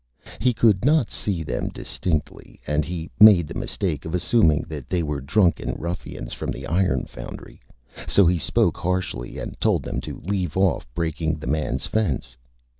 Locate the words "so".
8.07-8.25